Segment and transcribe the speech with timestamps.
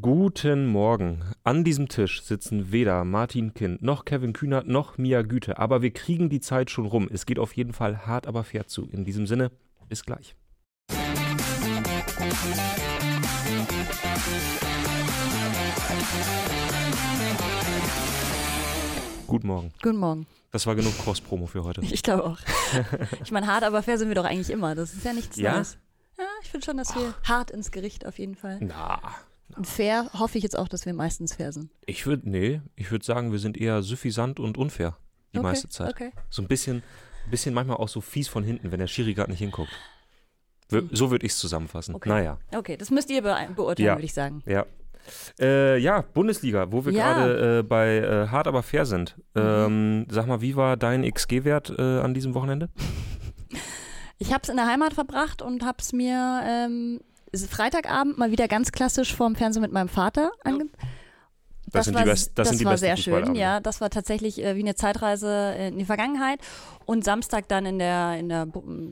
[0.00, 1.22] Guten Morgen.
[1.44, 5.90] An diesem Tisch sitzen weder Martin Kind noch Kevin Kühnert noch Mia Güte, aber wir
[5.90, 7.10] kriegen die Zeit schon rum.
[7.12, 8.88] Es geht auf jeden Fall hart, aber fair zu.
[8.90, 9.50] In diesem Sinne,
[9.90, 10.34] bis gleich.
[19.26, 19.72] Guten Morgen.
[19.82, 20.26] Guten Morgen.
[20.52, 21.82] Das war genug Cross-Promo für heute.
[21.82, 22.38] Ich glaube auch.
[23.22, 24.74] ich meine, hart, aber fair sind wir doch eigentlich immer.
[24.74, 25.56] Das ist ja nichts Ja?
[25.56, 25.76] Neues.
[26.18, 28.56] Ja, ich finde schon, dass wir hart ins Gericht auf jeden Fall.
[28.62, 28.98] Na,
[29.62, 31.70] fair hoffe ich jetzt auch, dass wir meistens fair sind.
[31.86, 34.96] ich würde, nee, ich würde sagen, wir sind eher suffisant und unfair
[35.34, 35.90] die okay, meiste Zeit.
[35.90, 36.10] Okay.
[36.30, 36.82] So ein bisschen,
[37.30, 39.70] bisschen manchmal auch so fies von hinten, wenn der Schiri gerade nicht hinguckt.
[40.68, 41.94] W- So würde ich es zusammenfassen.
[41.94, 42.08] Okay.
[42.08, 43.94] Naja, Okay, das müsst ihr be beurteilen, Ja.
[43.96, 44.42] würde ich sagen.
[44.46, 44.64] ja.
[45.40, 47.12] Äh, ja, Bundesliga, wo wir Ja.
[47.14, 49.16] gerade äh, bei äh, hart aber fair sind.
[49.34, 49.42] Mhm.
[49.42, 52.68] Ähm, sag mal, wie war dein XG-Wert äh, an diesem Wochenende?
[54.18, 57.00] Ich habe es in der Heimat verbracht und habe es mir ähm,
[57.34, 60.66] Freitagabend mal wieder ganz klassisch vorm Fernsehen mit meinem Vater ange
[61.70, 63.60] Das sind die war, best- das die war sehr schön, ja.
[63.60, 66.40] Das war tatsächlich äh, wie eine Zeitreise in die Vergangenheit.
[66.84, 68.46] Und Samstag dann in der, in der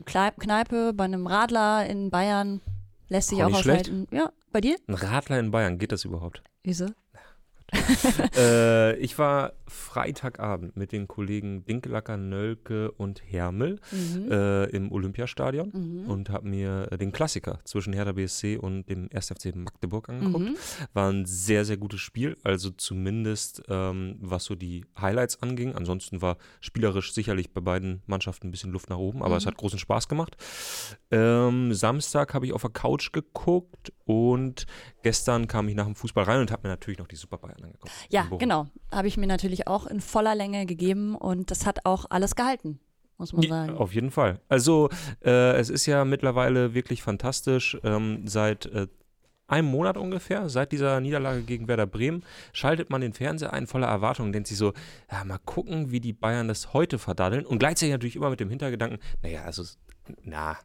[0.05, 2.61] Kleip- Kneipe bei einem Radler in Bayern.
[3.09, 4.07] Lässt sich Auch auch, aushalten.
[4.11, 4.77] Ja, bei dir?
[4.87, 6.41] Ein Radler in Bayern, geht das überhaupt?
[6.63, 6.87] Wieso?
[8.37, 14.31] äh, ich war Freitagabend mit den Kollegen Dinkelacker, Nölke und Hermel Mhm.
[14.31, 16.09] äh, im Olympiastadion Mhm.
[16.11, 19.29] und habe mir den Klassiker zwischen Hertha BSC und dem 1.
[19.31, 20.45] FC Magdeburg angeguckt.
[20.49, 20.55] Mhm.
[20.93, 25.75] War ein sehr, sehr gutes Spiel, also zumindest ähm, was so die Highlights anging.
[25.75, 29.49] Ansonsten war spielerisch sicherlich bei beiden Mannschaften ein bisschen Luft nach oben, aber es Mhm.
[29.49, 30.35] hat großen Spaß gemacht.
[31.11, 34.65] Ähm, Samstag habe ich auf der Couch geguckt und
[35.03, 37.60] gestern kam ich nach dem Fußball rein und habe mir natürlich noch die Super Bayern
[37.63, 37.91] angeguckt.
[38.09, 38.67] Ja, genau.
[38.91, 42.79] Habe ich mir natürlich auch in voller Länge gegeben und das hat auch alles gehalten,
[43.17, 43.77] muss man sagen.
[43.77, 44.39] Auf jeden Fall.
[44.49, 44.89] Also
[45.23, 47.77] äh, es ist ja mittlerweile wirklich fantastisch.
[47.83, 48.87] Ähm, seit äh,
[49.47, 53.87] einem Monat ungefähr, seit dieser Niederlage gegen Werder Bremen, schaltet man den Fernseher ein voller
[53.87, 54.71] Erwartung und denkt sich so,
[55.11, 57.45] ja, mal gucken, wie die Bayern das heute verdaddeln.
[57.45, 59.63] Und gleichzeitig natürlich immer mit dem Hintergedanken, naja, also,
[60.23, 60.57] na,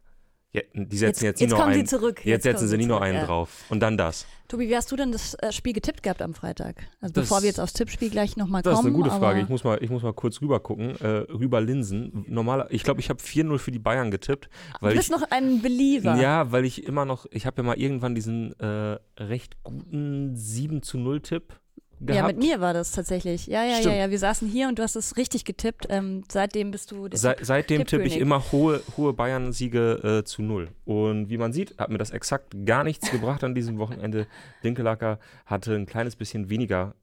[0.53, 1.79] ja, die setzen Jetzt- jetzt, jetzt nie noch einen.
[1.85, 3.25] Jetzt, Jetzt setzen sie nie noch einen ja.
[3.25, 3.65] drauf.
[3.69, 4.25] Und dann das.
[4.47, 6.75] Tobi, wie hast du denn das äh, Spiel getippt gehabt am Freitag?
[7.01, 8.73] Also Das- bevor wir jetzt aufs Tippspiel gleich nochmal kommen.
[8.73, 9.41] Das ist eine gute Frage.
[9.41, 12.25] Ich muss mal, ich muss mal kurz rüber gucken, äh, rüber linsen.
[12.29, 14.49] Normal, ich glaube, ich habe 4-0 für die Bayern getippt,
[14.79, 16.15] weil du ich bist noch ein Believer.
[16.15, 20.81] Ja, weil ich immer noch, ich habe ja mal irgendwann diesen äh, recht guten 7
[20.81, 21.59] zu 0 Tipp
[21.99, 22.17] gehabt.
[22.17, 23.47] Ja, mit mir war das tatsächlich.
[23.47, 23.95] Ja, ja, ja, Stimmt.
[23.95, 24.09] ja.
[24.09, 25.87] Wir saßen hier und du hast es richtig getippt.
[25.89, 30.69] Ähm, seitdem bist du Se seitdem tippe ich immer hohe, hohe Bayern-Siege äh, zu null.
[30.85, 34.27] Und wie man sieht, hat mir das exakt gar nichts gebracht an diesem Wochenende.
[34.63, 36.95] Dinkelacker hatte ein kleines bisschen weniger,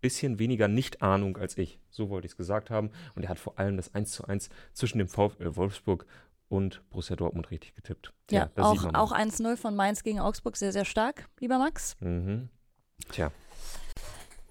[0.00, 1.78] bisschen weniger Nicht-Ahnung als ich.
[1.90, 2.90] So wollte ich es gesagt haben.
[3.14, 6.06] Und er hat vor allem das 1 zu 1 zwischen dem VfL Wolfsburg
[6.48, 8.12] und Borussia Dortmund richtig getippt.
[8.30, 11.96] Ja, sieht auch, auch 1-0 von Mainz gegen Augsburg, sehr, sehr stark, lieber Max.
[12.00, 12.48] Mhm.
[13.10, 13.30] Tja.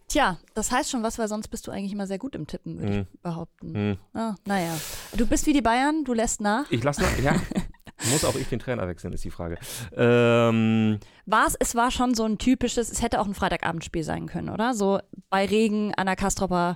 [0.07, 2.79] Tja, das heißt schon was, weil sonst bist du eigentlich immer sehr gut im Tippen,
[2.79, 3.07] würde Mhm.
[3.13, 3.71] ich behaupten.
[3.89, 3.97] Mhm.
[4.13, 4.75] Ah, naja.
[5.13, 6.69] Du bist wie die Bayern, du lässt nach.
[6.71, 7.35] Ich lasse noch, ja.
[8.11, 9.57] Muss auch ich den Trainer wechseln, ist die Frage.
[9.95, 14.49] Ähm, War's, es war schon so ein typisches, es hätte auch ein Freitagabendspiel sein können,
[14.49, 14.73] oder?
[14.73, 14.99] So
[15.29, 16.75] bei Regen, an der Kastropper,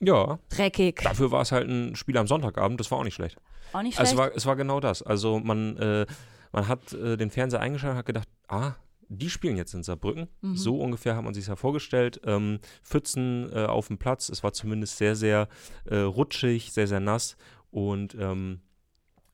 [0.00, 1.00] ja, dreckig.
[1.02, 3.38] dafür war es halt ein Spiel am Sonntagabend, das war auch nicht schlecht.
[3.72, 4.26] Auch nicht Also schlecht.
[4.28, 5.02] es war, es war genau das.
[5.02, 6.06] Also man, äh,
[6.52, 8.72] man hat äh, den Fernseher eingeschaltet und hat gedacht, ah,
[9.08, 10.28] die spielen jetzt in Saarbrücken.
[10.40, 10.56] Mhm.
[10.56, 12.20] So ungefähr hat man sich ja vorgestellt.
[12.24, 14.28] Ähm, Pfützen äh, auf dem Platz.
[14.28, 15.48] Es war zumindest sehr, sehr
[15.84, 17.36] äh, rutschig, sehr, sehr nass.
[17.70, 18.60] Und ähm,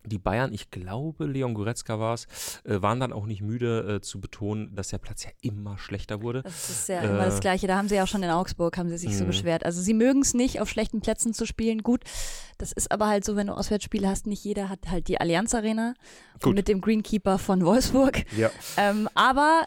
[0.05, 2.27] die Bayern, ich glaube, Leon Goretzka war es,
[2.65, 6.23] äh, waren dann auch nicht müde äh, zu betonen, dass der Platz ja immer schlechter
[6.23, 6.43] wurde.
[6.43, 7.67] Das ist ja Äh, immer das Gleiche.
[7.67, 9.29] Da haben sie ja auch schon in Augsburg, haben sie sich so Mhm.
[9.29, 9.65] beschwert.
[9.65, 11.83] Also sie mögen es nicht, auf schlechten Plätzen zu spielen.
[11.83, 12.03] Gut,
[12.59, 15.55] das ist aber halt so, wenn du Auswärtsspiele hast, nicht jeder hat halt die Allianz
[15.55, 15.95] Arena
[16.41, 16.55] Gut.
[16.55, 18.25] mit dem Greenkeeper von Wolfsburg.
[18.37, 18.51] Ja.
[18.79, 19.65] Ähm, aber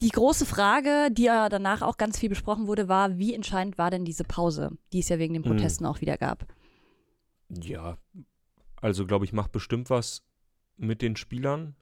[0.00, 3.90] die große Frage, die ja danach auch ganz viel besprochen wurde, war, wie entscheidend war
[3.90, 5.48] denn diese Pause, die es ja wegen den Mhm.
[5.48, 6.46] Protesten auch wieder gab?
[7.48, 7.98] Ja,
[8.82, 10.22] also glaube ich, macht bestimmt was
[10.76, 11.74] mit den Spielern.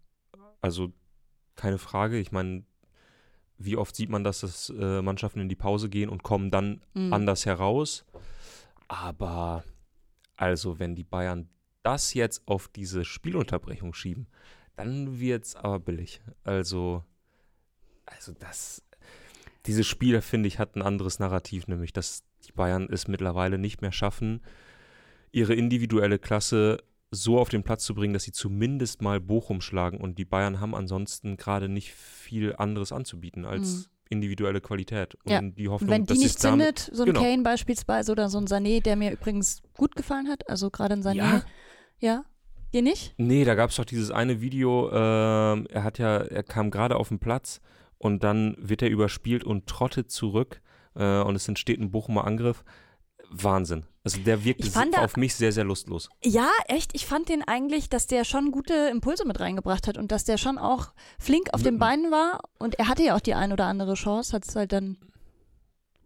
[0.60, 0.92] Also
[1.56, 2.18] keine Frage.
[2.18, 2.64] Ich meine,
[3.58, 6.82] wie oft sieht man, dass das äh, Mannschaften in die Pause gehen und kommen dann
[6.94, 7.12] Mhm.
[7.12, 8.04] anders heraus.
[8.88, 9.64] Aber
[10.36, 11.48] also, wenn die Bayern
[11.82, 14.26] das jetzt auf diese Spielunterbrechung schieben,
[14.76, 16.22] dann wird es aber billig.
[16.44, 17.04] Also,
[18.06, 18.82] also das,
[19.66, 23.82] dieses Spiel, finde ich, hat ein anderes Narrativ, nämlich, dass die Bayern es mittlerweile nicht
[23.82, 24.40] mehr schaffen,
[25.32, 26.78] ihre individuelle Klasse
[27.10, 29.98] so auf den Platz zu bringen, dass sie zumindest mal Bochum schlagen.
[29.98, 33.84] Und die Bayern haben ansonsten gerade nicht viel anderes anzubieten als Mhm.
[34.10, 35.16] individuelle Qualität.
[35.24, 35.40] Und Ja.
[35.40, 37.20] die Und Hoffnung, wenn die dass nicht zündet, so ein genau.
[37.20, 41.02] Kane beispielsweise oder so ein Sané, der mir übrigens gut gefallen hat, also gerade ein
[41.02, 41.14] Sané.
[41.16, 41.42] Ja.
[42.00, 42.24] Ja?
[42.72, 43.14] Dir nicht?
[43.18, 46.94] Nee, da gab es doch dieses eine Video, ähm, er hat ja, er kam gerade
[46.96, 47.60] auf den Platz
[47.98, 50.60] und dann wird er überspielt und trottet zurück
[50.94, 52.64] äh, und es entsteht ein Bochumer Angriff.
[53.30, 53.84] Wahnsinn.
[54.02, 54.64] Also der wirkt
[54.96, 56.08] auf mich sehr, sehr lustlos.
[56.24, 56.94] Ja, echt.
[56.94, 60.38] Ich fand den eigentlich, dass der schon gute Impulse mit reingebracht hat und dass der
[60.38, 62.40] schon auch flink auf den Beinen war.
[62.58, 64.96] Und er hatte ja auch die ein oder andere Chance, hat es halt dann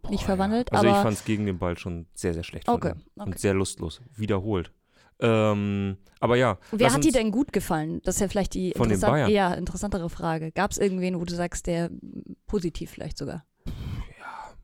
[0.09, 0.69] nicht Boah, verwandelt.
[0.71, 0.77] Ja.
[0.77, 2.99] Also aber ich fand es gegen den Ball schon sehr, sehr schlecht Okay, okay.
[3.15, 4.01] und sehr lustlos.
[4.15, 4.71] Wiederholt.
[5.19, 6.57] Ähm, aber ja.
[6.71, 8.01] wer hat dir denn gut gefallen?
[8.03, 10.51] Das ist ja vielleicht die interessant, eher interessantere Frage.
[10.51, 13.45] Gab es irgendwen, wo du sagst, der mm, positiv vielleicht sogar?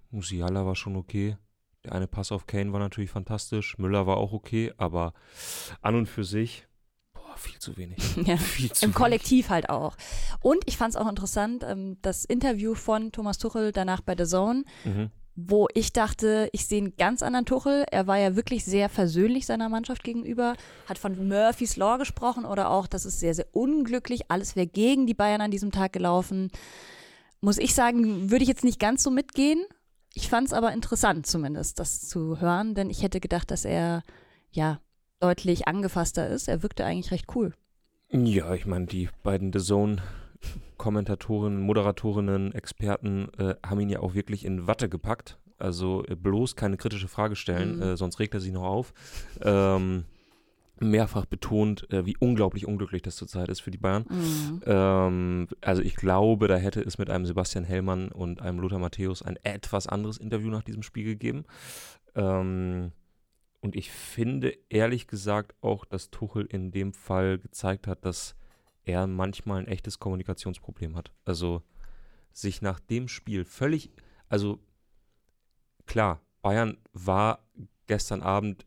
[0.09, 1.37] Musiala war schon okay.
[1.85, 3.77] Der eine Pass auf Kane war natürlich fantastisch.
[3.77, 5.13] Müller war auch okay, aber
[5.81, 6.67] an und für sich,
[7.13, 7.97] boah, viel zu wenig.
[8.25, 8.37] ja.
[8.37, 8.95] Viel zu Im wenig.
[8.95, 9.97] Kollektiv halt auch.
[10.41, 14.25] Und ich fand es auch interessant, ähm, das Interview von Thomas Tuchel danach bei The
[14.25, 15.09] Zone, Mhm.
[15.35, 17.85] wo ich dachte, ich sehe einen ganz anderen Tuchel.
[17.89, 20.55] Er war ja wirklich sehr versöhnlich seiner Mannschaft gegenüber,
[20.87, 25.07] hat von Murphy's Law gesprochen oder auch, das ist sehr, sehr unglücklich, alles wäre gegen
[25.07, 26.51] die Bayern an diesem Tag gelaufen.
[27.39, 29.65] Muss ich sagen, würde ich jetzt nicht ganz so mitgehen.
[30.13, 34.03] Ich fand es aber interessant zumindest, das zu hören, denn ich hätte gedacht, dass er
[34.51, 34.79] ja
[35.19, 36.47] deutlich angefasster ist.
[36.47, 37.53] Er wirkte eigentlich recht cool.
[38.11, 44.45] Ja, ich meine, die beiden The Zone-Kommentatorinnen, Moderatorinnen, Experten äh, haben ihn ja auch wirklich
[44.45, 45.37] in Watte gepackt.
[45.57, 47.81] Also äh, bloß keine kritische Frage stellen, Mhm.
[47.83, 48.93] äh, sonst regt er sich noch auf.
[49.41, 50.05] Ähm,
[50.81, 54.05] mehrfach betont, äh, wie unglaublich unglücklich das zurzeit ist für die Bayern.
[54.09, 54.61] Mhm.
[54.65, 59.21] Ähm, also ich glaube, da hätte es mit einem Sebastian Hellmann und einem Lothar Matthäus
[59.21, 61.45] ein etwas anderes Interview nach diesem Spiel gegeben.
[62.15, 62.91] Ähm,
[63.61, 68.35] und ich finde ehrlich gesagt auch, dass Tuchel in dem Fall gezeigt hat, dass
[68.83, 71.11] er manchmal ein echtes Kommunikationsproblem hat.
[71.25, 71.61] Also
[72.33, 73.91] sich nach dem Spiel völlig,
[74.29, 74.59] also
[75.85, 77.45] klar, Bayern war
[77.85, 78.65] gestern Abend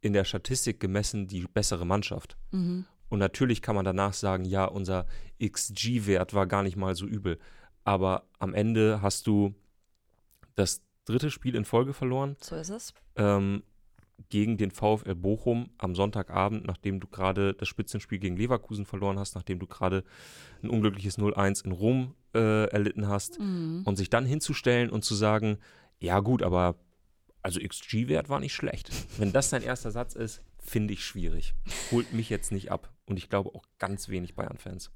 [0.00, 2.36] in der Statistik gemessen die bessere Mannschaft.
[2.50, 2.86] Mhm.
[3.08, 5.06] Und natürlich kann man danach sagen, ja, unser
[5.42, 7.38] XG-Wert war gar nicht mal so übel.
[7.84, 9.54] Aber am Ende hast du
[10.54, 12.94] das dritte Spiel in Folge verloren So ist es.
[13.16, 13.62] ähm,
[14.28, 19.34] gegen den VfL Bochum am Sonntagabend, nachdem du gerade das Spitzenspiel gegen Leverkusen verloren hast,
[19.34, 20.04] nachdem du gerade
[20.62, 23.40] ein unglückliches 0-1 in Rom äh, erlitten hast.
[23.40, 23.82] Mhm.
[23.86, 25.58] Und sich dann hinzustellen und zu sagen,
[25.98, 26.76] ja gut, aber
[27.42, 28.90] also XG-Wert war nicht schlecht.
[29.18, 31.54] Wenn das dein erster Satz ist, finde ich schwierig.
[31.90, 32.90] Holt mich jetzt nicht ab.
[33.06, 34.90] Und ich glaube auch ganz wenig Bayern-Fans.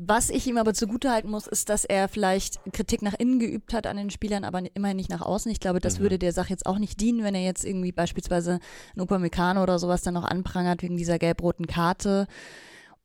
[0.00, 3.86] Was ich ihm aber zugutehalten muss, ist, dass er vielleicht Kritik nach innen geübt hat
[3.86, 5.50] an den Spielern, aber immerhin nicht nach außen.
[5.50, 6.02] Ich glaube, das Mhm.
[6.02, 8.60] würde der Sache jetzt auch nicht dienen, wenn er jetzt irgendwie beispielsweise
[8.94, 12.26] einen Upamecano oder sowas dann noch anprangert wegen dieser gelb-roten Karte.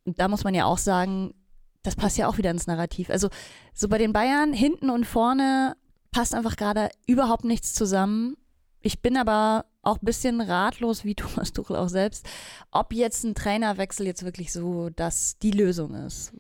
[0.06, 1.34] Und da muss man ja auch sagen,
[1.82, 3.10] das passt ja auch wieder ins Narrativ.
[3.10, 3.30] Also
[3.74, 5.76] so bei den Bayern hinten und vorne
[6.12, 8.38] passt einfach gerade überhaupt nichts zusammen.
[8.84, 12.28] Ich bin aber auch ein bisschen ratlos, wie Thomas Tuchel auch selbst,
[12.72, 16.34] ob jetzt ein Trainerwechsel jetzt wirklich so das die Lösung ist.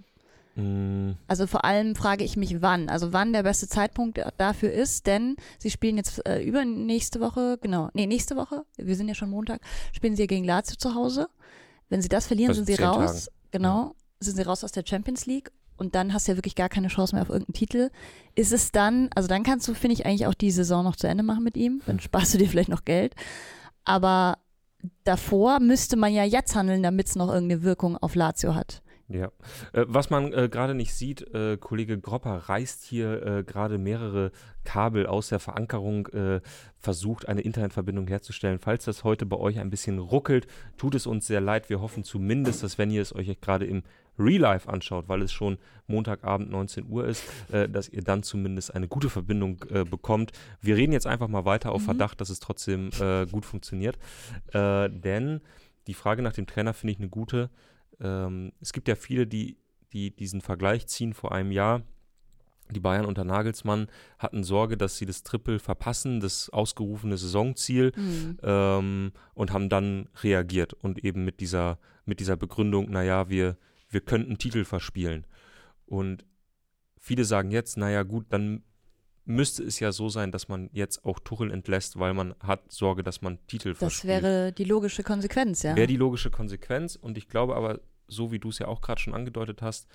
[0.55, 2.89] Mm, Also vor allem frage ich mich, wann.
[2.89, 7.89] Also wann der beste Zeitpunkt dafür ist, denn sie spielen jetzt äh, übernächste Woche, genau,
[7.93, 9.61] nee, nächste Woche, wir sind ja schon Montag,
[9.93, 11.27] spielen sie gegen Lazio zu Hause.
[11.89, 13.31] Wenn sie das verlieren, Also sind sie raus.
[13.51, 16.69] Genau, sind sie raus aus der Champions League und dann hast du ja wirklich gar
[16.69, 17.89] keine Chance mehr auf irgendeinen Titel.
[18.35, 21.07] Ist es dann, also dann kannst du, finde ich, eigentlich auch die Saison noch zu
[21.07, 23.15] Ende machen mit ihm, dann sparst du dir vielleicht noch Geld.
[23.85, 24.37] Aber
[25.03, 28.81] davor müsste man ja jetzt handeln, damit es noch irgendeine Wirkung auf Lazio hat.
[29.07, 29.31] ja.
[29.73, 34.31] Äh, was man äh, gerade nicht sieht, äh, Kollege Gropper reißt hier äh, gerade mehrere
[34.63, 36.41] Kabel aus der Verankerung, äh,
[36.79, 38.59] versucht eine Internetverbindung herzustellen.
[38.59, 41.69] Falls das heute bei euch ein bisschen ruckelt, tut es uns sehr leid.
[41.69, 43.83] Wir hoffen zumindest, dass wenn ihr es euch gerade im
[44.19, 48.73] Real Life anschaut, weil es schon Montagabend 19 Uhr ist, äh, dass ihr dann zumindest
[48.73, 50.31] eine gute Verbindung äh, bekommt.
[50.61, 51.85] Wir reden jetzt einfach mal weiter auf Mhm.
[51.85, 53.97] Verdacht, dass es trotzdem äh, gut funktioniert.
[54.53, 55.41] Äh, denn
[55.87, 57.49] die Frage nach dem Trainer finde ich eine gute.
[57.99, 59.57] Ähm, es gibt ja viele, die,
[59.91, 61.81] die diesen Vergleich ziehen vor einem Jahr.
[62.71, 68.37] Die Bayern unter Nagelsmann hatten Sorge, dass sie das Triple verpassen, das ausgerufene Saisonziel, Hm.
[68.41, 73.57] ähm, und haben dann reagiert und eben mit dieser, mit dieser Begründung, naja, wir,
[73.93, 75.25] wir könnten Titel verspielen.
[75.85, 76.25] Und
[76.99, 78.63] viele sagen jetzt, naja gut, dann
[79.25, 83.03] müsste es ja so sein, dass man jetzt auch Tuchel entlässt, weil man hat Sorge,
[83.03, 84.23] dass man Titel Das verspielt.
[84.23, 85.75] wäre die logische Konsequenz, ja.
[85.75, 88.99] Wäre die logische Konsequenz und ich glaube aber, so wie du es ja auch gerade
[88.99, 89.87] schon angedeutet hast,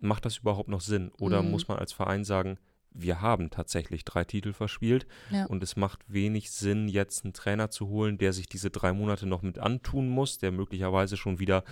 [0.00, 1.12] macht das überhaupt noch Sinn?
[1.20, 1.52] Oder Mhm.
[1.52, 2.58] muss man als Verein sagen,
[2.90, 5.46] wir haben tatsächlich drei Titel verspielt Ja.
[5.46, 9.26] und es macht wenig Sinn, jetzt einen Trainer zu holen, der sich diese drei Monate
[9.26, 11.62] noch mit antun muss, der möglicherweise schon wieder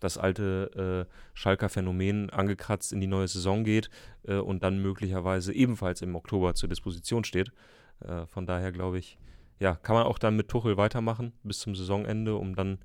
[0.00, 3.90] das alte äh, Schalker Phänomen angekratzt in die neue Saison geht
[4.26, 7.52] äh, und dann möglicherweise ebenfalls im Oktober zur Disposition steht.
[8.00, 9.18] Äh, von daher glaube ich,
[9.60, 12.78] ja, kann man auch dann mit Tuchel weitermachen bis zum Saisonende, um dann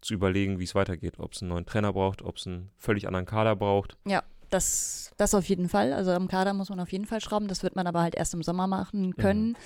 [0.00, 1.14] zu überlegen, wie es weitergeht.
[1.18, 3.96] Ob es einen neuen Trainer braucht, ob es einen völlig anderen Kader braucht.
[4.06, 4.22] Ja.
[4.50, 5.92] das, das auf jeden Fall.
[5.92, 7.48] Also am Kader muss man auf jeden Fall schrauben.
[7.48, 9.56] Das wird man aber halt erst im Sommer machen können.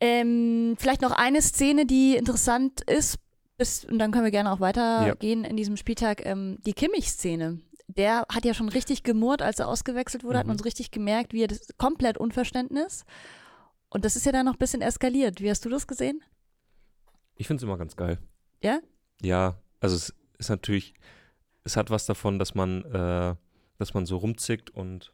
[0.00, 3.18] Ähm, vielleicht noch eine Szene, die interessant ist,
[3.60, 6.24] bis, und dann können wir gerne auch weitergehen in diesem Spieltag.
[6.26, 7.60] Ähm, die Kimmich-Szene.
[7.86, 10.50] Der hat ja schon richtig gemurrt, als er ausgewechselt wurde, hat Mhm.
[10.50, 13.04] man so richtig gemerkt, wie er das komplett Unverständnis.
[13.88, 15.40] Und das ist ja dann noch ein bisschen eskaliert.
[15.40, 16.22] Wie hast du das gesehen?
[17.34, 18.18] Ich finde es immer ganz geil.
[18.62, 18.80] Ja?
[19.22, 20.94] Ja, also es ist natürlich,
[21.64, 23.34] es hat was davon, dass man, äh,
[23.78, 25.12] dass man so rumzickt und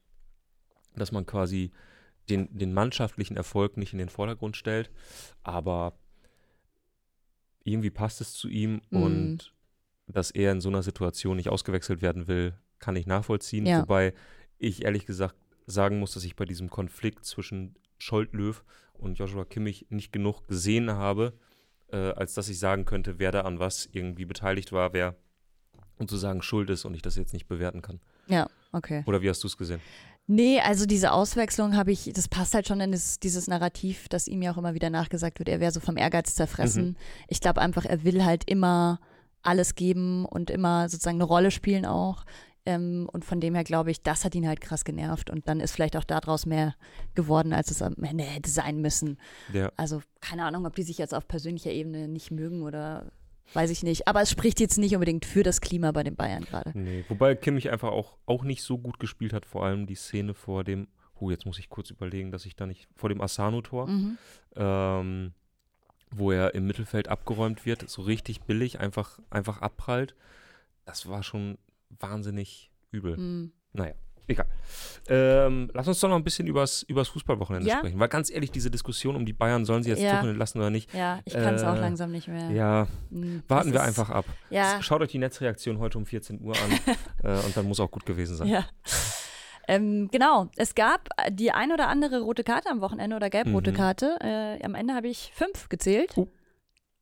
[0.94, 1.72] dass man quasi
[2.28, 4.90] den, den mannschaftlichen Erfolg nicht in den Vordergrund stellt,
[5.42, 5.98] aber
[7.66, 9.02] irgendwie passt es zu ihm Mhm.
[9.02, 9.52] und
[10.06, 13.66] dass er in so einer Situation nicht ausgewechselt werden will, kann ich nachvollziehen.
[13.66, 13.82] Ja.
[13.82, 14.14] Wobei
[14.58, 15.34] ich ehrlich gesagt
[15.66, 18.62] sagen muss, dass ich bei diesem Konflikt zwischen Scholt-Löw
[18.94, 21.32] und Joshua Kimmich nicht genug gesehen habe,
[21.88, 25.16] äh, als dass ich sagen könnte, wer da an was irgendwie beteiligt war, wer
[25.98, 28.00] sozusagen schuld ist und ich das jetzt nicht bewerten kann.
[28.26, 29.02] Ja, okay.
[29.06, 29.80] Oder wie hast du es gesehen?
[30.28, 34.26] Nee, also diese Auswechslung habe ich, das passt halt schon in das, dieses Narrativ, das
[34.26, 36.84] ihm ja auch immer wieder nachgesagt wird, er wäre so vom Ehrgeiz zerfressen.
[36.84, 36.96] Mhm.
[37.28, 38.98] Ich glaube einfach, er will halt immer
[39.42, 42.24] alles geben und immer sozusagen eine Rolle spielen auch.
[42.66, 45.30] Ähm, und von dem her glaube ich, das hat ihn halt krass genervt.
[45.30, 46.74] Und dann ist vielleicht auch daraus mehr
[47.14, 49.18] geworden, als es am Ende hätte sein müssen.
[49.52, 49.70] Ja.
[49.76, 53.12] Also keine Ahnung, ob die sich jetzt auf persönlicher Ebene nicht mögen oder
[53.54, 54.06] weiß ich nicht.
[54.08, 56.72] Aber es spricht jetzt nicht unbedingt für das Klima bei den Bayern gerade.
[56.78, 60.34] Nee, wobei Kimmich einfach auch, auch nicht so gut gespielt hat, vor allem die Szene
[60.34, 60.88] vor dem,
[61.18, 64.18] oh, jetzt muss ich kurz überlegen, dass ich da nicht, vor dem Asano-Tor, Mhm.
[64.56, 65.32] ähm,
[66.10, 70.14] wo er im Mittelfeld abgeräumt wird, so richtig billig, einfach, einfach abprallt.
[70.84, 71.58] Das war schon
[71.98, 73.16] wahnsinnig übel.
[73.16, 73.52] Mhm.
[73.72, 73.94] Naja,
[74.28, 74.46] egal.
[75.08, 77.78] Ähm, lass uns doch noch ein bisschen übers, übers Fußballwochenende Ja.
[77.78, 77.98] sprechen.
[78.00, 80.16] Weil ganz ehrlich, diese Diskussion um die Bayern, sollen sie jetzt Ja.
[80.20, 80.92] Tuchel lassen oder nicht?
[80.94, 82.50] Ja, ich kann es auch Äh, langsam nicht mehr.
[82.50, 83.42] Ja, Mhm.
[83.48, 84.24] warten Das wir einfach ab.
[84.50, 86.70] Ja, Schaut euch die Netzreaktion heute um 14 Uhr an
[87.22, 88.48] äh, und dann muss auch gut gewesen sein.
[88.48, 88.64] Ja.
[89.68, 93.76] Ähm, genau, es gab die ein oder andere rote Karte am Wochenende oder gelb-rote Mhm.
[93.76, 94.16] Karte.
[94.20, 96.16] Äh, am Ende habe ich fünf gezählt.
[96.16, 96.28] Uh.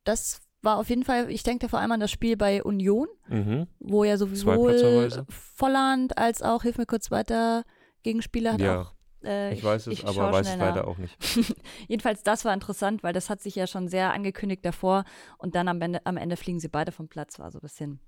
[0.04, 3.66] Das war auf jeden Fall, ich denke vor allem an das Spiel bei Union, Mhm.
[3.80, 5.24] wo ja sowohl.
[5.28, 7.64] Volland als auch, hilf mir kurz weiter,
[8.02, 8.80] Gegenspieler hat Ja.
[8.82, 8.94] auch.
[9.22, 11.16] Äh, Ich weiß es, ich aber weiß es leider auch nicht.
[11.88, 15.04] Jedenfalls, das war interessant, weil das hat sich ja schon sehr angekündigt davor
[15.38, 17.38] und dann am Ende, am Ende fliegen sie beide vom Platz.
[17.38, 18.00] War so ein bisschen,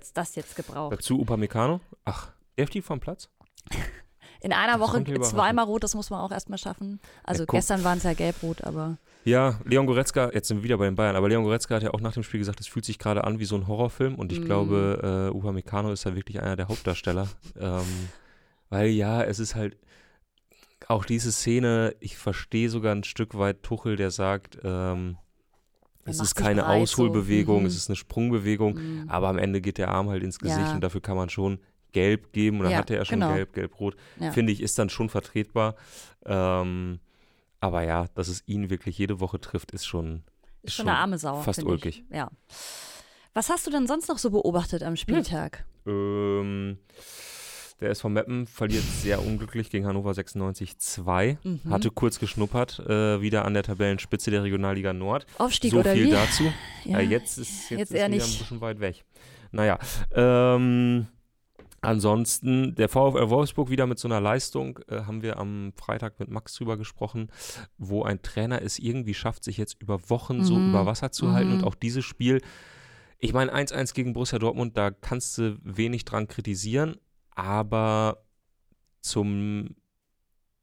[0.00, 0.92] ist das jetzt gebraucht.
[0.92, 1.80] Dazu Upamecano.
[2.04, 3.28] Ach, der fliegt vom Platz?
[4.44, 7.00] In einer Woche zweimal rot, das muss man auch erstmal schaffen.
[7.24, 7.56] Also guck.
[7.56, 10.96] gestern waren es ja gelb-rot, aber Ja, Leon Goretzka, jetzt sind wir wieder bei den
[10.96, 13.24] Bayern, aber Leon Goretzka hat ja auch nach dem Spiel gesagt, es fühlt sich gerade
[13.24, 14.44] an wie so ein Horrorfilm und ich Mm.
[14.44, 17.26] glaube, äh, Upamecano ist ja wirklich einer der Hauptdarsteller.
[17.58, 17.80] ähm,
[18.68, 19.78] weil ja, es ist halt
[20.88, 25.16] auch diese Szene, ich verstehe sogar ein Stück weit Tuchel, der sagt, ähm,
[26.04, 27.04] es ist keine breit so.
[27.04, 27.66] Ausholbewegung, Mhm.
[27.66, 30.74] es ist eine Sprungbewegung, mm, aber am Ende geht der Arm halt ins Gesicht Ja.
[30.74, 31.60] und dafür kann man schon
[31.94, 33.32] gelb geben und dann Ja, hatte er schon genau.
[33.32, 33.96] gelb, gelb-rot.
[34.20, 34.32] Ja.
[34.32, 35.76] Finde ich, ist dann schon vertretbar.
[36.26, 37.00] Ähm,
[37.60, 40.22] aber ja, dass es ihn wirklich jede Woche trifft, ist schon
[40.62, 41.40] ist ist schon eine arme Sau.
[41.40, 42.04] fast ulkig.
[42.10, 42.14] Ich.
[42.16, 42.30] Ja.
[43.32, 45.64] Was hast du denn sonst noch so beobachtet am Spieltag?
[45.86, 46.78] Ähm,
[47.80, 51.38] der SV Meppen verliert sehr unglücklich gegen Hannover 96 2.
[51.42, 51.60] Mhm.
[51.68, 55.26] Hatte kurz geschnuppert, äh, wieder an der Tabellenspitze der Regionalliga Nord.
[55.38, 56.10] Aufstieg so oder viel wie?
[56.10, 56.44] dazu.
[56.84, 57.00] Ja.
[57.00, 57.10] Ja.
[57.10, 58.22] jetzt ist, jetzt Jetzt ist wieder nicht.
[58.24, 59.04] ein bisschen weit weg.
[59.52, 59.78] Naja,
[60.14, 61.06] ähm,
[61.84, 66.30] ansonsten der VfL Wolfsburg wieder mit so einer Leistung, äh, haben wir am Freitag mit
[66.30, 67.30] Max drüber gesprochen,
[67.78, 70.70] wo ein Trainer es irgendwie schafft, sich jetzt über Wochen so Mhm.
[70.70, 71.58] über Wasser zu halten Mhm.
[71.58, 72.40] und auch dieses Spiel,
[73.18, 76.96] ich meine 1-1 gegen Borussia Dortmund, da kannst du wenig dran kritisieren,
[77.34, 78.18] aber
[79.00, 79.74] zum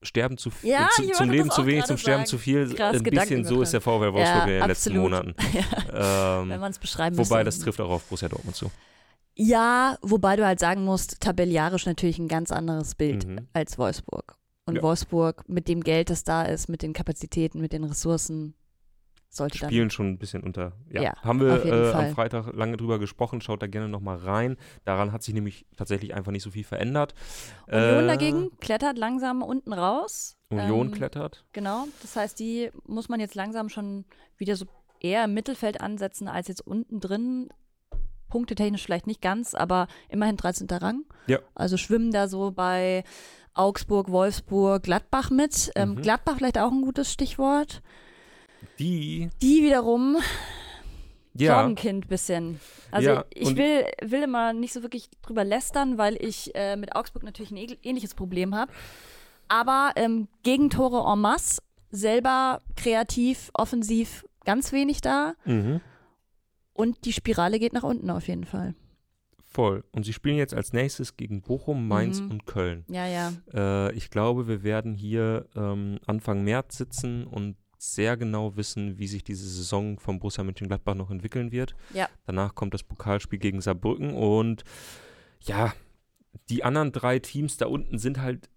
[0.04, 2.28] Sterben zu viel, Ja, zu, ich zum Leben zu wenig, zum Sterben sagen.
[2.28, 2.74] zu viel.
[2.74, 5.02] Krass, ein bisschen so ist der VfL Wolfsburg in den letzten absolut.
[5.04, 5.36] Monaten.
[5.54, 7.46] Ja, Ähm, wenn man es beschreiben Wobei, müsste.
[7.46, 8.72] das trifft auch auf Borussia Dortmund zu.
[9.36, 13.48] Ja, wobei du halt sagen musst, tabellarisch natürlich ein ganz anderes Bild Mhm.
[13.54, 14.36] als Wolfsburg.
[14.66, 14.84] Und Ja.
[14.84, 18.54] Wolfsburg mit dem Geld, das da ist, mit den Kapazitäten, mit den Ressourcen,
[19.30, 19.70] sollte dann.
[19.70, 20.74] Spielen schon ein bisschen unter.
[20.90, 23.40] Ja, Ja, haben wir äh, am Freitag lange drüber gesprochen.
[23.40, 24.58] Schaut da gerne nochmal rein.
[24.84, 27.14] Daran hat sich nämlich tatsächlich einfach nicht so viel verändert.
[27.68, 30.36] Union Äh, dagegen klettert langsam unten raus.
[30.50, 31.46] Union Ähm, klettert.
[31.54, 34.04] Genau, das heißt, die muss man jetzt langsam schon
[34.38, 34.66] wieder so
[35.00, 37.50] eher im Mittelfeld ansetzen als jetzt unten drin.
[38.32, 40.68] Punktetechnisch vielleicht nicht ganz, aber immerhin 13.
[40.72, 41.04] Rang.
[41.28, 41.38] Ja.
[41.54, 43.04] Also schwimmen da so bei
[43.54, 45.72] Augsburg, Wolfsburg, Gladbach mit.
[45.76, 46.02] Ähm, Mhm.
[46.02, 47.84] Gladbach vielleicht auch ein gutes Stichwort.
[48.80, 50.18] Die, Die wiederum
[51.34, 52.60] ja, Sorgenkind bisschen.
[52.92, 56.96] Also Ja, ich will, will immer nicht so wirklich drüber lästern, weil ich äh, mit
[56.96, 58.72] Augsburg natürlich ein ähnl- ähnliches Problem habe.
[59.48, 65.34] Aber ähm, Gegentore en masse, selber kreativ, offensiv ganz wenig da.
[65.46, 65.82] mhm.
[66.82, 68.74] Und die Spirale geht nach unten auf jeden Fall.
[69.44, 69.84] Voll.
[69.92, 72.32] Und sie spielen jetzt als nächstes gegen Bochum, Mainz Mhm.
[72.32, 72.86] und Köln.
[72.90, 73.34] Ja, ja.
[73.54, 79.08] Äh, ich glaube, wir werden hier ähm, Anfang März sitzen und sehr genau wissen, wie
[79.08, 81.76] sich diese Saison von Borussia Mönchengladbach noch entwickeln wird.
[81.94, 82.08] Ja.
[82.26, 84.64] Danach kommt das Pokalspiel gegen Saarbrücken und
[85.42, 85.74] ja,
[86.50, 88.50] die anderen drei Teams da unten sind halt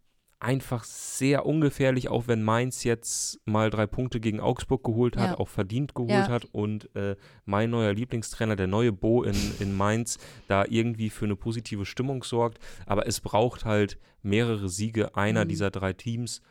[0.44, 5.38] einfach sehr ungefährlich, auch wenn Mainz jetzt mal drei Punkte gegen Augsburg geholt hat, Ja.
[5.38, 6.28] auch verdient geholt Ja.
[6.28, 11.24] hat und äh, mein neuer Lieblingstrainer, der neue Bo in, in Mainz, da irgendwie für
[11.24, 12.58] eine positive Stimmung sorgt.
[12.86, 15.48] Aber es braucht halt mehrere Siege einer Mhm.
[15.48, 16.42] dieser drei Teams,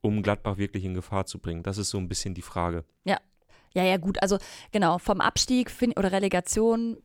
[0.00, 1.62] um Gladbach wirklich in Gefahr zu bringen.
[1.62, 2.84] Das ist so ein bisschen die Frage.
[3.74, 4.20] Ja, ja, gut.
[4.22, 4.36] Also
[4.70, 6.98] genau, vom Abstieg oder Relegation.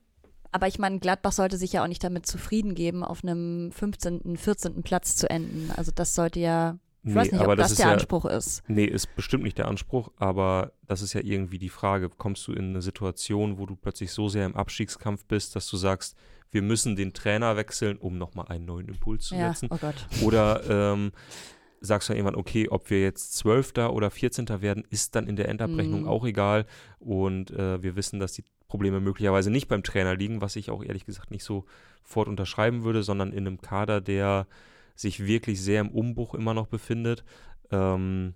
[0.58, 4.38] Aber ich meine, Gladbach sollte sich ja auch nicht damit zufrieden geben, auf einem 15.,
[4.38, 4.82] 14.
[4.82, 5.70] Platz zu enden.
[5.78, 8.64] Also das sollte ja, ich weiß nicht, aber ob das, ist der ja, Anspruch ist.
[8.68, 12.10] Nee, ist bestimmt nicht der Anspruch, aber das ist ja irgendwie die Frage.
[12.10, 15.78] Kommst du in eine Situation, wo du plötzlich so sehr im Abstiegskampf bist, dass du
[15.78, 16.18] sagst,
[16.50, 19.70] wir müssen den Trainer wechseln, um nochmal einen neuen Impuls zu Ja, setzen?
[19.72, 20.08] oh Gott.
[20.24, 21.12] Oder ähm,
[21.80, 25.50] sagst du irgendwann, okay, ob wir jetzt Zwölfter oder Vierzehnter werden, ist dann in der
[25.50, 26.08] Endabrechnung Mhm.
[26.08, 26.66] auch egal.
[27.00, 30.84] Und äh, wir wissen, dass die Probleme möglicherweise nicht beim Trainer liegen, was ich auch
[30.84, 34.48] ehrlich gesagt nicht sofort unterschreiben würde, sondern in einem Kader, der
[34.96, 37.24] sich wirklich sehr im Umbruch immer noch befindet.
[37.72, 38.34] Ähm,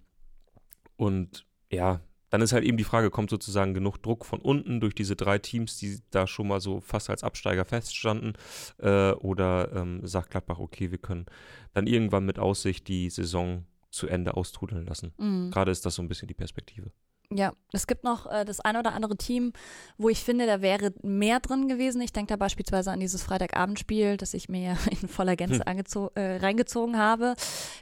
[0.96, 4.96] und ja, dann ist halt eben die Frage, kommt sozusagen genug Druck von unten durch
[4.96, 8.34] diese drei Teams, die da schon mal so fast als Absteiger feststanden,
[8.80, 11.26] äh, oder ähm, sagt Gladbach, okay, wir können
[11.74, 15.14] dann irgendwann mit Aussicht die Saison zu Ende austrudeln lassen.
[15.18, 15.52] Mhm.
[15.52, 16.92] Gerade ist das so ein bisschen die Perspektive.
[17.34, 19.54] Ja, es gibt noch äh, das ein oder andere Team,
[19.98, 22.02] wo ich finde, da wäre mehr drin gewesen.
[22.02, 26.12] Ich denke da beispielsweise an dieses Freitagabendspiel, das ich mir ja in voller Gänze angezo-
[26.16, 27.36] äh, reingezogen habe.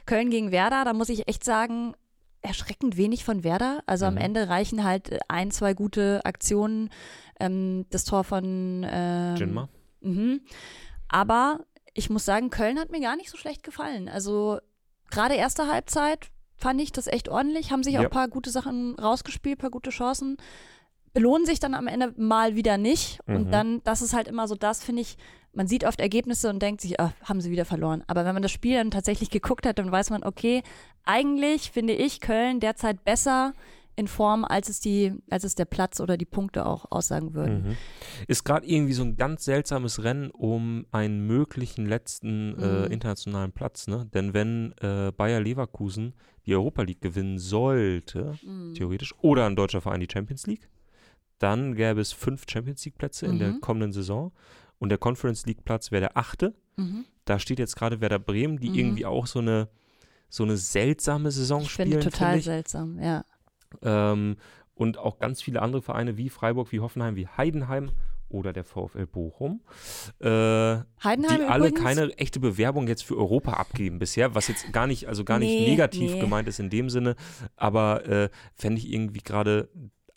[0.06, 1.94] Köln gegen Werder, da muss ich echt sagen,
[2.42, 3.82] erschreckend wenig von Werder.
[3.86, 4.20] Also am Mhm.
[4.20, 6.90] Ende reichen halt äh, ein, zwei gute Aktionen.
[7.38, 9.68] Ähm, das Tor von ähm, Jinma?
[10.00, 10.40] Mhm.
[11.08, 11.60] Aber
[11.94, 14.08] ich muss sagen, Köln hat mir gar nicht so schlecht gefallen.
[14.08, 14.58] Also
[15.10, 18.08] gerade erste Halbzeit fand ich das echt ordentlich, haben sich auch Ja.
[18.08, 20.36] ein paar gute Sachen rausgespielt, ein paar gute Chancen.
[21.12, 23.18] Belohnen sich dann am Ende mal wieder nicht.
[23.26, 23.36] Mhm.
[23.36, 25.16] Und dann, das ist halt immer so das, finde ich,
[25.52, 28.04] man sieht oft Ergebnisse und denkt sich, ah, haben sie wieder verloren.
[28.06, 30.62] Aber wenn man das Spiel dann tatsächlich geguckt hat, dann weiß man, okay,
[31.04, 33.52] eigentlich finde ich Köln derzeit besser
[33.96, 37.70] in Form, als es die, als es der Platz oder die Punkte auch aussagen würden.
[37.70, 37.76] Mhm.
[38.28, 42.92] Ist gerade irgendwie so ein ganz seltsames Rennen um einen möglichen letzten äh, Mhm.
[42.92, 44.06] internationalen Platz, ne?
[44.14, 46.14] Denn wenn äh, Bayer Leverkusen
[46.46, 48.74] die Europa League gewinnen sollte, Mhm.
[48.74, 50.68] theoretisch, oder ein deutscher Verein die Champions League,
[51.40, 53.60] dann gäbe es fünf Champions League Plätze in der Mhm.
[53.60, 54.30] kommenden Saison
[54.78, 56.54] und der Conference League Platz wäre der achte.
[56.76, 57.04] Mhm.
[57.24, 58.74] Da steht jetzt gerade Werder Bremen, die Mhm.
[58.76, 59.68] irgendwie auch so eine
[60.32, 62.44] so eine seltsame Saison Ich spielen, finde total ich.
[62.44, 63.24] seltsam, ja.
[63.82, 64.36] Ähm,
[64.74, 67.90] und auch ganz viele andere Vereine wie Freiburg, wie Hoffenheim, wie Heidenheim
[68.28, 69.60] oder der VfL Bochum,
[70.20, 70.26] äh,
[71.02, 74.86] Heidenheim die alle übrigens, keine echte Bewerbung jetzt für Europa abgeben bisher, was jetzt gar
[74.86, 76.20] nicht, also gar nicht Nee, negativ nee.
[76.20, 77.16] gemeint ist in dem Sinne,
[77.56, 79.68] aber äh, fände ich irgendwie gerade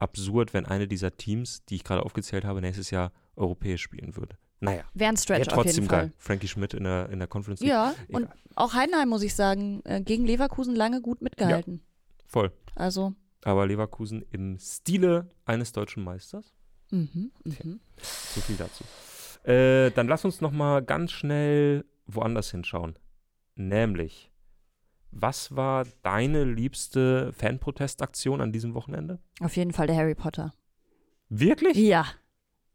[0.04, 4.38] absurd, wenn eine dieser Teams, die ich gerade aufgezählt habe, nächstes Jahr europäisch spielen würde.
[4.60, 6.00] Naja, wäre ein ja, Stretch auf trotzdem jeden geil.
[6.02, 6.14] Fall.
[6.18, 7.70] Frankie Schmidt in der, in der Conference League.
[7.70, 8.36] Ja, und Egal.
[8.56, 11.82] auch Heidenheim, muss ich sagen, äh, gegen Leverkusen lange gut mitgehalten.
[12.26, 12.52] Voll.
[12.76, 13.14] Also,
[13.44, 16.54] Aber Leverkusen im Stile eines deutschen Meisters.
[16.92, 17.80] mhm, mhm.
[17.98, 18.84] So viel dazu.
[19.44, 22.98] Äh, dann lass uns noch mal ganz schnell woanders hinschauen.
[23.56, 24.32] Nämlich,
[25.16, 29.20] was war deine liebste Fanprotestaktion an diesem Wochenende?
[29.42, 30.54] auf jeden Fall der Harry Potter.
[31.30, 31.78] Wirklich?
[31.78, 32.06] Ja,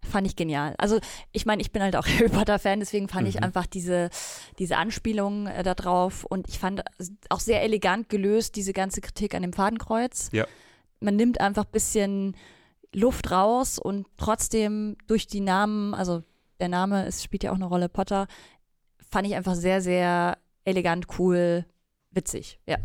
[0.02, 0.74] fand ich genial.
[0.78, 0.98] Also
[1.32, 3.44] ich meine, ich bin halt auch Harry Potter-Fan, deswegen fand ich Mhm.
[3.44, 4.10] einfach diese,
[4.58, 6.82] diese Anspielung äh, da drauf und ich fand
[7.28, 10.30] auch sehr elegant gelöst, diese ganze Kritik an dem Fadenkreuz.
[10.32, 10.46] Ja.
[11.00, 12.36] Man nimmt einfach ein bisschen
[12.92, 16.22] Luft raus und trotzdem durch die Namen, also
[16.60, 18.26] der Name es spielt ja auch eine Rolle, Potter,
[19.10, 21.64] fand ich einfach sehr, sehr elegant, cool,
[22.18, 22.58] witzig.
[22.66, 22.78] Ja.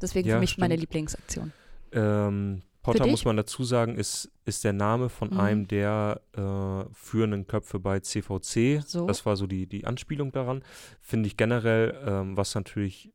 [0.00, 0.80] Deswegen Ja, für mich meine stimmt.
[0.82, 1.52] Lieblingsaktion.
[1.92, 5.40] Ähm, Potter, muss man dazu sagen, ist, ist der Name von Mhm.
[5.40, 8.82] einem der äh, führenden Köpfe bei CVC.
[8.86, 9.06] So.
[9.06, 10.62] Das war so die, die Anspielung daran.
[11.00, 13.10] Finde ich generell, ähm, was natürlich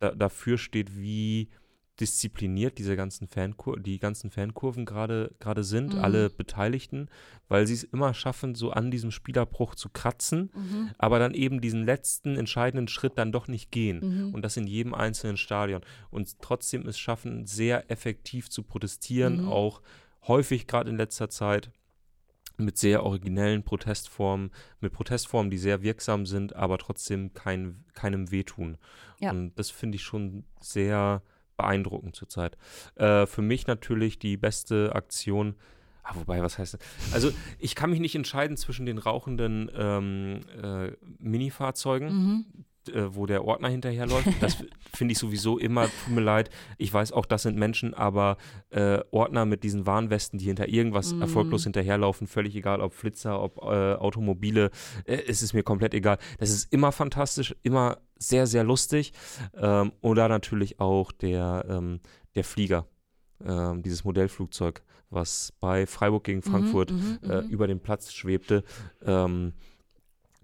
[0.00, 1.48] da, dafür steht, wie
[2.00, 6.00] diszipliniert diese ganzen Fankur die ganzen Fankurven gerade gerade sind, Mhm.
[6.00, 7.08] alle Beteiligten,
[7.48, 10.90] weil sie es immer schaffen, so an diesem Spielerbruch zu kratzen, Mhm.
[10.98, 14.34] aber dann eben diesen letzten entscheidenden Schritt dann doch nicht gehen Mhm.
[14.34, 19.48] und das in jedem einzelnen Stadion und trotzdem es schaffen, sehr effektiv zu protestieren, Mhm.
[19.48, 19.82] auch
[20.26, 21.70] häufig gerade in letzter Zeit
[22.60, 28.78] mit sehr originellen Protestformen, mit Protestformen, die sehr wirksam sind, aber trotzdem kein, keinem wehtun.
[29.20, 29.30] Ja.
[29.30, 31.22] Und das finde ich schon sehr
[31.58, 32.56] beeindruckend zurzeit.
[32.94, 35.54] Äh, für mich natürlich die beste Aktion,
[36.10, 36.80] Ah, wobei, was heißt das?
[37.12, 42.44] Also, ich kann mich nicht entscheiden zwischen den rauchenden ähm, äh, Mini-Fahrzeugen, Mhm.
[42.88, 44.28] Äh, wo der Ordner hinterherläuft.
[44.40, 44.56] Das
[44.94, 46.50] finde ich sowieso immer, tut mir leid.
[46.76, 48.36] Ich weiß auch, das sind Menschen, aber
[48.70, 51.22] äh, Ordner mit diesen Warnwesten, die hinter irgendwas Mhm.
[51.22, 54.70] erfolglos hinterherlaufen, völlig egal, ob Flitzer, ob äh, Automobile,
[55.04, 56.18] äh, es ist mir komplett egal.
[56.38, 59.12] Das ist immer fantastisch, immer sehr, sehr lustig.
[59.54, 62.00] Ähm, oder natürlich auch der, ähm,
[62.34, 62.86] der Flieger,
[63.44, 67.48] ähm, dieses Modellflugzeug, was bei Freiburg gegen Frankfurt Mhm, mhm, äh, mhm.
[67.48, 68.64] über den Platz schwebte.
[69.04, 69.52] Ähm,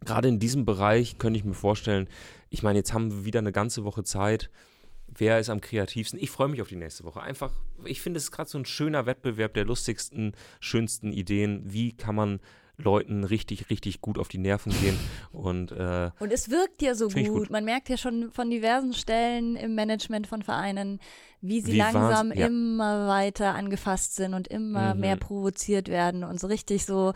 [0.05, 2.09] Gerade in diesem Bereich könnte ich mir vorstellen,
[2.51, 4.51] ich meine, jetzt haben wir wieder eine ganze Woche Zeit.
[5.07, 6.19] Wer ist am kreativsten?
[6.21, 7.21] Ich freue mich auf die nächste Woche.
[7.21, 7.53] Einfach,
[7.85, 11.63] ich finde, es gerade so ein schöner Wettbewerb der lustigsten, schönsten Ideen.
[11.65, 12.41] Wie kann man
[12.77, 14.99] Leuten richtig, richtig gut auf die Nerven gehen?
[15.33, 17.27] Und äh, Und es wirkt ja so gut.
[17.29, 17.51] gut.
[17.51, 20.99] Man merkt ja schon von diversen Stellen im Management von Vereinen,
[21.41, 22.47] wie sie Wie langsam ja.
[22.47, 25.01] immer weiter angefasst sind und immer Mhm.
[25.01, 27.13] mehr provoziert werden und so richtig so,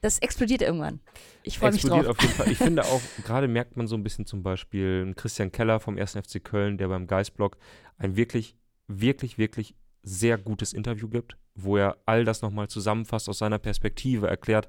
[0.00, 1.00] das explodiert irgendwann.
[1.42, 2.16] Ich freue mich explodiert drauf.
[2.16, 2.50] auf jeden Fall.
[2.50, 6.12] Ich finde auch, gerade merkt man so ein bisschen zum Beispiel Christian Keller vom 1.
[6.12, 7.56] FC Köln, der beim Geistblock
[7.98, 13.38] ein wirklich, wirklich, wirklich sehr gutes Interview gibt, wo er all das nochmal zusammenfasst aus
[13.38, 14.68] seiner Perspektive, erklärt,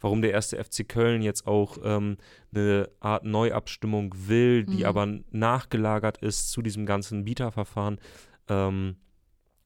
[0.00, 0.50] warum der 1.
[0.50, 2.16] FC Köln jetzt auch ähm,
[2.54, 4.84] eine Art Neuabstimmung will, die Mhm.
[4.84, 7.98] aber nachgelagert ist zu diesem ganzen Bieterverfahren.
[8.48, 8.96] Ähm,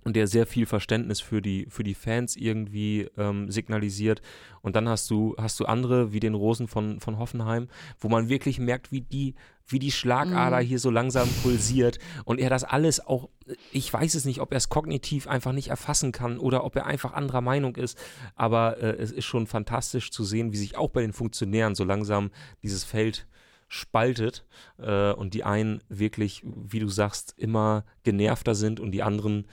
[0.04, 4.22] und der sehr viel Verständnis für die, für die Fans irgendwie ähm, signalisiert.
[4.62, 8.28] Und dann hast du, hast du andere wie den Rosen von, von Hoffenheim, wo man
[8.28, 9.34] wirklich merkt, wie die,
[9.66, 10.66] wie die Schlagader Mhm.
[10.66, 13.28] hier so langsam pulsiert und er das alles auch,
[13.70, 16.87] ich weiß es nicht, ob er es kognitiv einfach nicht erfassen kann oder ob er
[16.87, 17.98] einfach anderer Meinung ist,
[18.34, 21.84] aber äh, es ist schon fantastisch zu sehen, wie sich auch bei den Funktionären so
[21.84, 22.30] langsam
[22.62, 23.26] dieses Feld
[23.68, 24.46] spaltet
[24.78, 29.46] äh, und die einen wirklich, wie du sagst, immer genervter sind und die anderen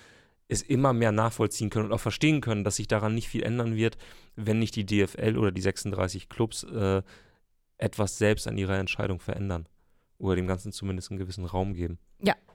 [0.48, 3.76] es immer mehr nachvollziehen können und auch verstehen können, dass sich daran nicht viel ändern
[3.76, 3.98] wird,
[4.36, 7.02] wenn nicht die DFL oder die 36 Clubs äh,
[7.78, 9.68] etwas selbst an ihrer Entscheidung verändern
[10.18, 12.00] oder dem Ganzen zumindest einen gewissen Raum geben.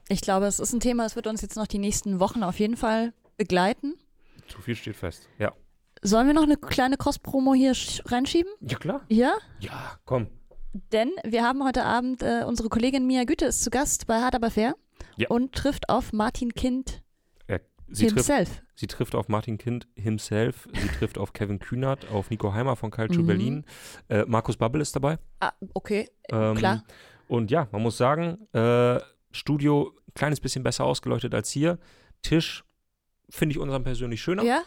[0.09, 2.59] Ich glaube, es ist ein Thema, das wird uns jetzt noch die nächsten Wochen auf
[2.59, 3.93] jeden Fall begleiten.
[4.49, 5.29] Zu viel steht fest.
[5.39, 5.53] Ja.
[6.01, 8.51] Sollen wir noch eine kleine Cross-Promo hier sch- reinschieben?
[8.59, 9.05] Ja, klar.
[9.07, 9.33] Ja?
[9.59, 10.27] Ja, komm.
[10.91, 14.35] Denn wir haben heute Abend, äh, unsere Kollegin Mia Güte ist zu Gast bei Hard
[14.35, 14.75] Aber Fair
[15.15, 15.29] Ja.
[15.29, 17.00] und trifft auf Martin Kind
[17.93, 18.61] Sie trifft, himself.
[18.75, 22.91] sie trifft auf Martin Kind himself, sie trifft auf Kevin Kühnert, auf Nico Heimer von
[22.91, 23.27] Calcio Mhm.
[23.27, 23.65] Berlin.
[24.09, 25.17] Äh, Markus Babbel ist dabei.
[25.39, 26.83] Ah, okay, Ähm, klar.
[27.27, 28.99] Und ja, man muss sagen, äh,
[29.31, 31.79] Studio ein kleines bisschen besser ausgeleuchtet als hier.
[32.21, 32.63] Tisch
[33.29, 34.43] finde ich unseren persönlich schöner.
[34.43, 34.61] Ja?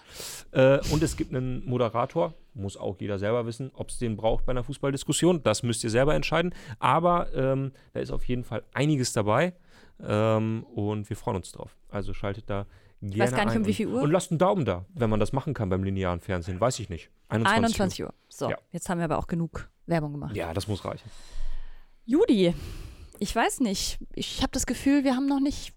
[0.52, 4.46] Äh, und es gibt einen Moderator, muss auch jeder selber wissen, ob es den braucht
[4.46, 5.42] bei einer Fußballdiskussion.
[5.42, 6.54] Das müsst ihr selber entscheiden.
[6.78, 9.54] Aber ähm, da ist auf jeden Fall einiges dabei.
[10.02, 11.76] Ähm, und wir freuen uns drauf.
[11.90, 12.66] Also schaltet da
[13.10, 14.02] gerne weiß gar nicht, um wie viel Uhr.
[14.02, 16.60] Und lasst einen Daumen da, wenn man das machen kann beim linearen Fernsehen.
[16.60, 17.10] Weiß ich nicht.
[17.28, 18.14] 21, 21 Uhr.
[18.28, 18.58] So, Ja.
[18.72, 20.36] jetzt haben wir aber auch genug Werbung gemacht.
[20.36, 21.08] Ja, das muss reichen.
[22.06, 22.54] Judy,
[23.18, 23.98] ich weiß nicht.
[24.14, 25.72] Ich habe das Gefühl, wir haben noch nicht.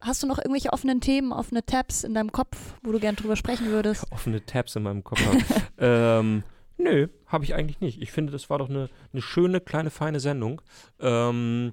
[0.00, 3.36] Hast du noch irgendwelche offenen Themen, offene Tabs in deinem Kopf, wo du gern drüber
[3.36, 4.04] sprechen würdest?
[4.12, 5.20] offene Tabs in meinem Kopf
[5.78, 6.42] ähm,
[6.76, 8.02] nö, habe ich eigentlich nicht.
[8.02, 10.60] Ich finde, das war doch eine, eine schöne, kleine, feine Sendung
[11.00, 11.72] ähm,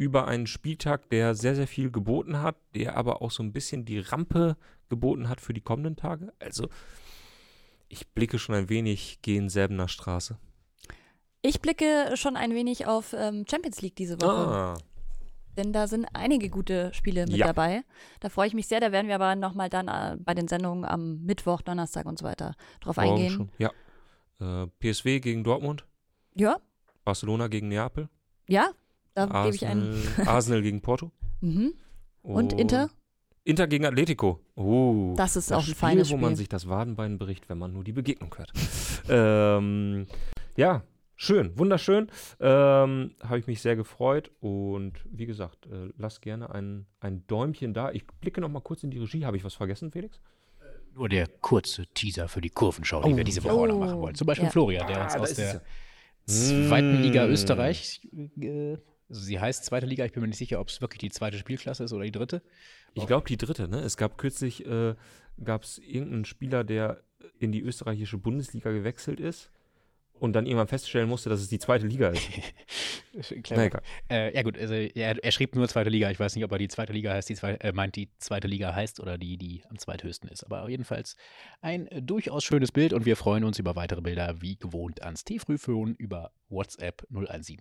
[0.00, 3.84] über einen Spieltag, der sehr, sehr viel geboten hat, der aber auch so ein bisschen
[3.84, 4.56] die Rampe
[4.88, 6.32] geboten hat für die kommenden Tage.
[6.38, 6.68] Also,
[7.88, 10.38] ich blicke schon ein wenig gen Säbener Straße.
[11.42, 14.30] Ich blicke schon ein wenig auf ähm, Champions League diese Woche.
[14.48, 14.78] Ah,
[15.58, 17.46] Denn da sind einige gute Spiele mit Ja.
[17.48, 17.82] dabei.
[18.20, 18.80] Da freue ich mich sehr.
[18.80, 22.24] Da werden wir aber nochmal dann äh, bei den Sendungen am Mittwoch, Donnerstag und so
[22.24, 23.30] weiter drauf morgen eingehen.
[23.30, 23.50] schon.
[23.58, 23.70] Ja.
[24.64, 25.84] Äh, PSW gegen Dortmund,
[26.34, 26.58] Ja,
[27.04, 28.08] Barcelona gegen Neapel,
[28.48, 28.70] ja,
[29.26, 29.92] da gebe ich einen.
[29.92, 31.10] Arsenal, Arsenal gegen Porto.
[31.42, 31.72] Mhm.
[32.22, 32.90] Und Inter?
[33.44, 34.40] Inter gegen Atletico.
[34.56, 35.14] Oh.
[35.16, 36.36] Das ist auch ein Spiel, feines wo man Spiel.
[36.36, 38.52] sich das Wadenbein bricht, wenn man nur die Begegnung hört.
[39.08, 40.06] ähm,
[40.54, 40.82] ja,
[41.16, 42.10] schön, wunderschön.
[42.40, 47.72] Ähm, Habe ich mich sehr gefreut und wie gesagt, äh, lasst gerne ein, ein Däumchen
[47.72, 47.90] da.
[47.90, 49.24] Ich blicke noch mal kurz in die Regie.
[49.24, 50.20] Habe ich was vergessen, Felix?
[50.92, 53.46] Nur der kurze Teaser für die Kurvenschau, die Oh, wir diese ja.
[53.46, 54.14] Woche auch noch Oh, machen wollen.
[54.14, 54.50] Zum Beispiel ja.
[54.50, 55.60] Florian, der uns Ah, da aus ist der ja.
[56.68, 57.30] zweiten Liga Mm.
[57.30, 58.00] Österreich,
[58.40, 58.76] äh,
[59.10, 61.36] also sie heißt zweite Liga, ich bin mir nicht sicher, ob es wirklich die zweite
[61.36, 62.42] Spielklasse ist oder die dritte.
[62.94, 63.80] Ich glaube, die dritte, ne?
[63.80, 64.94] Es gab kürzlich, äh,
[65.42, 67.02] gab es irgendeinen Spieler, der
[67.38, 69.50] in die österreichische Bundesliga gewechselt ist
[70.20, 72.28] und dann irgendwann feststellen musste, dass es die zweite Liga ist.
[73.50, 73.82] Na egal.
[74.08, 76.10] Äh, ja gut, also er, er schrieb nur zweite Liga.
[76.10, 78.46] Ich weiß nicht, ob er die zweite Liga heißt, die zwei, äh, meint, die zweite
[78.46, 80.44] Liga heißt oder die, die am zweithöchsten ist.
[80.44, 81.16] Aber jedenfalls
[81.62, 85.24] ein äh, durchaus schönes Bild und wir freuen uns über weitere Bilder wie gewohnt ans
[85.24, 87.60] T-Frühphone über WhatsApp 0170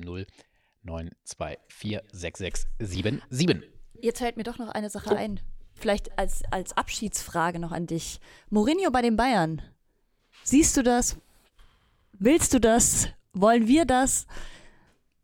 [0.83, 3.69] 924 6677.
[4.01, 4.89] Jetzt fällt mir doch noch eine Oh.
[4.89, 5.39] Sache ein.
[5.75, 8.19] Vielleicht als, als Abschiedsfrage noch an dich.
[8.49, 9.61] Mourinho bei den Bayern.
[10.43, 11.17] Siehst du das?
[12.13, 13.07] Willst du das?
[13.33, 14.25] Wollen wir das?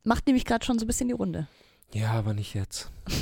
[0.04, 1.48] Macht nämlich gerade schon so ein bisschen die Runde.
[1.94, 2.92] Ja, aber nicht jetzt.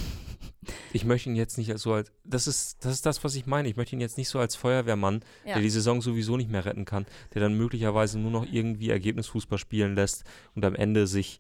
[0.94, 2.12] Ich möchte ihn jetzt nicht so als.
[2.24, 3.68] Das ist, das ist das, was ich meine.
[3.68, 5.54] Ich möchte ihn jetzt nicht so als Feuerwehrmann, Ja.
[5.56, 9.58] der die Saison sowieso nicht mehr retten kann, der dann möglicherweise nur noch irgendwie Ergebnisfußball
[9.58, 10.24] spielen lässt
[10.56, 11.40] und am Ende sich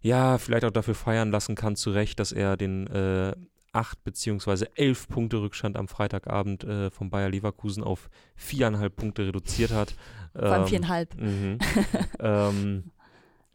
[0.00, 3.34] ja vielleicht auch dafür feiern lassen kann, zu Recht, dass er den äh,
[3.72, 9.70] acht beziehungsweise elf Punkte Rückstand am Freitagabend äh, vom Bayer Leverkusen auf viereinhalb Punkte reduziert
[9.72, 9.94] hat.
[10.32, 11.14] Vor allem Ähm, viereinhalb.
[11.20, 11.58] Mhm.
[12.20, 12.90] ähm,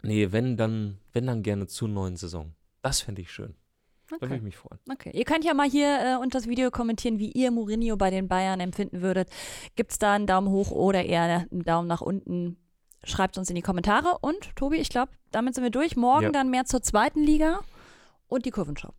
[0.04, 2.54] nee, wenn dann, wenn dann gerne zur neuen Saison.
[2.82, 3.56] Das fände ich schön.
[4.10, 4.36] Da würde Okay.
[4.36, 4.80] ich mich freuen.
[4.92, 5.12] okay.
[5.14, 8.28] Ihr könnt ja mal hier äh, unter das Video kommentieren, wie ihr Mourinho bei den
[8.28, 9.30] Bayern empfinden würdet.
[9.76, 12.58] Gibt es da einen Daumen hoch oder eher einen Daumen nach unten?
[13.04, 14.18] Schreibt uns in die Kommentare.
[14.22, 15.96] Und Tobi, ich glaube, damit sind wir durch.
[15.96, 16.32] Morgen Ja.
[16.32, 17.60] dann mehr zur zweiten Liga
[18.28, 18.94] und die Kurvenschau.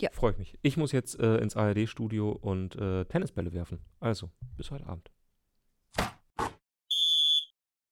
[0.00, 0.10] Ja.
[0.10, 0.58] Freue ich mich.
[0.60, 3.78] Ich muss jetzt äh, ins ARD-Studio und äh, Tennisbälle werfen.
[4.00, 5.10] Also, bis heute Abend.